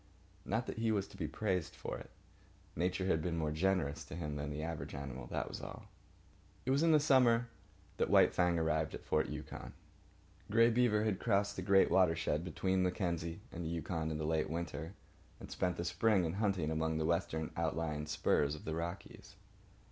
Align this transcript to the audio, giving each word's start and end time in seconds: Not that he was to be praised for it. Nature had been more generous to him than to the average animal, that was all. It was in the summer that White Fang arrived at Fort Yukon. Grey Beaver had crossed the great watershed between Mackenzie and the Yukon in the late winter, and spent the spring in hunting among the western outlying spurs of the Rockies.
Not 0.45 0.65
that 0.65 0.79
he 0.79 0.91
was 0.91 1.07
to 1.09 1.15
be 1.15 1.27
praised 1.27 1.75
for 1.75 1.95
it. 1.99 2.09
Nature 2.75 3.05
had 3.05 3.21
been 3.21 3.37
more 3.37 3.51
generous 3.51 4.03
to 4.05 4.15
him 4.15 4.35
than 4.35 4.49
to 4.49 4.55
the 4.55 4.63
average 4.63 4.95
animal, 4.95 5.27
that 5.27 5.47
was 5.47 5.61
all. 5.61 5.89
It 6.65 6.71
was 6.71 6.81
in 6.81 6.91
the 6.91 6.99
summer 6.99 7.49
that 7.97 8.09
White 8.09 8.33
Fang 8.33 8.57
arrived 8.57 8.95
at 8.95 9.05
Fort 9.05 9.29
Yukon. 9.29 9.73
Grey 10.49 10.71
Beaver 10.71 11.03
had 11.03 11.19
crossed 11.19 11.55
the 11.55 11.61
great 11.61 11.91
watershed 11.91 12.43
between 12.43 12.81
Mackenzie 12.81 13.41
and 13.51 13.63
the 13.63 13.69
Yukon 13.69 14.09
in 14.09 14.17
the 14.17 14.25
late 14.25 14.49
winter, 14.49 14.95
and 15.39 15.51
spent 15.51 15.77
the 15.77 15.85
spring 15.85 16.25
in 16.25 16.33
hunting 16.33 16.71
among 16.71 16.97
the 16.97 17.05
western 17.05 17.51
outlying 17.55 18.07
spurs 18.07 18.55
of 18.55 18.65
the 18.65 18.73
Rockies. 18.73 19.35